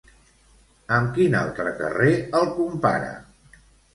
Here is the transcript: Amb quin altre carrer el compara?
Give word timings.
Amb 0.95 1.11
quin 1.17 1.35
altre 1.41 1.75
carrer 1.83 2.09
el 2.39 2.49
compara? 2.57 3.13